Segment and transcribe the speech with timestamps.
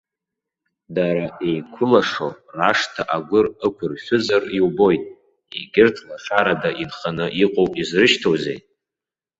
[0.95, 5.03] Дара еиқәылашо, рашҭа агәыр ықәыршәызар иубоит,
[5.57, 8.59] егьырҭ лашарада инханы иҟоу изрышьҭоузеи!